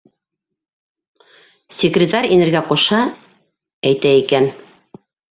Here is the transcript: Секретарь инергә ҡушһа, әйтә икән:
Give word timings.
Секретарь 1.81 2.27
инергә 2.37 2.61
ҡушһа, 2.69 3.01
әйтә 3.91 4.15
икән: 4.23 4.49